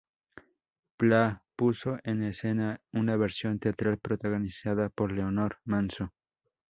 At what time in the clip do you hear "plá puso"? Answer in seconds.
0.97-1.99